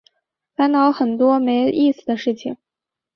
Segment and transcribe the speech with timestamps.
[0.55, 2.57] 烦恼很多没意思的事情